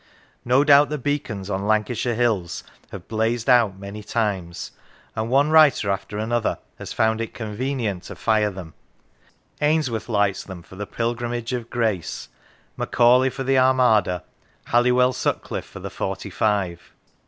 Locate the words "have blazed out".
2.91-3.77